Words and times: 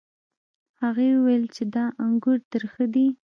هغې 0.81 1.07
وویل 1.13 1.43
چې 1.55 1.63
دا 1.73 1.85
انګور 2.03 2.39
ترخه 2.51 2.85
دي. 2.93 3.07